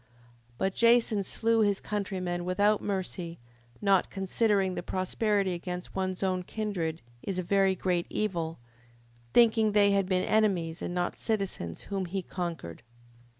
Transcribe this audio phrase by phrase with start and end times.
[0.01, 0.07] 5:6.
[0.57, 3.37] But Jason slew his countrymen without mercy,
[3.83, 8.57] not considering that prosperity against one's own kindred is a very great evil,
[9.31, 12.81] thinking they had been enemies, and not citizens, whom he conquered.